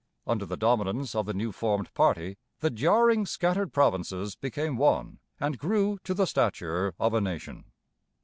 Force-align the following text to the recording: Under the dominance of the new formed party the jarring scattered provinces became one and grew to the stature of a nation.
Under 0.25 0.47
the 0.47 0.57
dominance 0.57 1.13
of 1.13 1.27
the 1.27 1.33
new 1.35 1.51
formed 1.51 1.93
party 1.93 2.35
the 2.59 2.71
jarring 2.71 3.27
scattered 3.27 3.71
provinces 3.71 4.33
became 4.33 4.75
one 4.75 5.19
and 5.39 5.59
grew 5.59 5.99
to 6.05 6.15
the 6.15 6.25
stature 6.25 6.95
of 6.99 7.13
a 7.13 7.21
nation. 7.21 7.65